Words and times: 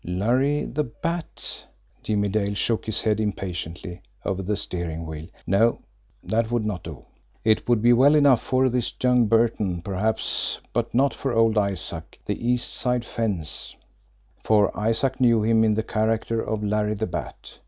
Larry 0.03 0.65
the 0.65 0.85
Bat? 0.85 1.63
Jimmie 2.01 2.29
Dale 2.29 2.55
shook 2.55 2.87
his 2.87 3.01
head 3.03 3.19
impatiently 3.19 4.01
over 4.25 4.41
the 4.41 4.57
steering 4.57 5.05
wheel. 5.05 5.27
No; 5.45 5.83
that 6.23 6.49
would 6.49 6.65
not 6.65 6.81
do. 6.81 7.05
It 7.43 7.69
would 7.69 7.83
be 7.83 7.93
well 7.93 8.15
enough 8.15 8.41
for 8.41 8.67
this 8.69 8.91
young 9.03 9.27
Burton, 9.27 9.83
perhaps, 9.83 10.59
but 10.73 10.95
not 10.95 11.13
for 11.13 11.33
old 11.33 11.55
Isaac, 11.55 12.17
the 12.25 12.47
East 12.49 12.73
Side 12.73 13.05
fence 13.05 13.75
for 14.43 14.75
Isaac 14.75 15.21
knew 15.21 15.43
him 15.43 15.63
in 15.63 15.75
the 15.75 15.83
character 15.83 16.41
of 16.41 16.63
Larry 16.63 16.95
the 16.95 17.05
Bat. 17.05 17.59